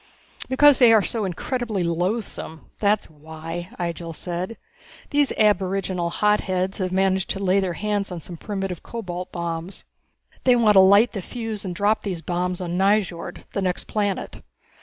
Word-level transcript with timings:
"Because 0.49 0.79
they 0.79 0.91
are 0.91 1.03
so 1.03 1.25
incredibly 1.25 1.83
loathsome, 1.83 2.71
that's 2.79 3.07
why!" 3.07 3.69
Ihjel 3.79 4.15
said. 4.15 4.57
"These 5.11 5.31
aboriginal 5.33 6.09
hotheads 6.09 6.79
have 6.79 6.91
managed 6.91 7.29
to 7.29 7.39
lay 7.39 7.59
their 7.59 7.73
hands 7.73 8.11
on 8.11 8.19
some 8.19 8.35
primitive 8.35 8.81
cobalt 8.81 9.31
bombs. 9.31 9.83
They 10.43 10.55
want 10.55 10.73
to 10.73 10.79
light 10.79 11.11
the 11.11 11.21
fuse 11.21 11.63
and 11.63 11.75
drop 11.75 12.01
these 12.01 12.23
bombs 12.23 12.61
on 12.61 12.79
Nyjord, 12.79 13.43
the 13.51 13.61
next 13.61 13.83
planet. 13.83 14.41